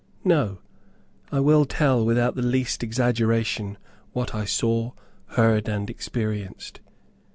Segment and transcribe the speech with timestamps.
[0.23, 0.57] No.
[1.31, 3.77] I will tell, without the least exaggeration
[4.13, 4.93] what I saw,
[5.27, 6.81] heard, and experienced.